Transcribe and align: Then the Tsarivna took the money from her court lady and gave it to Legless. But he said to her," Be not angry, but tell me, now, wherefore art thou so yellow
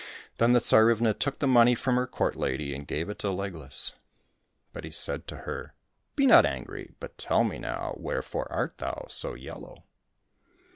Then 0.39 0.53
the 0.53 0.59
Tsarivna 0.61 1.13
took 1.13 1.37
the 1.37 1.45
money 1.45 1.75
from 1.75 1.95
her 1.95 2.07
court 2.07 2.35
lady 2.35 2.73
and 2.73 2.87
gave 2.87 3.07
it 3.07 3.19
to 3.19 3.29
Legless. 3.29 3.93
But 4.73 4.83
he 4.83 4.89
said 4.89 5.27
to 5.27 5.37
her," 5.45 5.75
Be 6.15 6.25
not 6.25 6.43
angry, 6.43 6.95
but 6.99 7.19
tell 7.19 7.43
me, 7.43 7.59
now, 7.59 7.93
wherefore 7.99 8.51
art 8.51 8.79
thou 8.79 9.05
so 9.09 9.35
yellow 9.35 9.83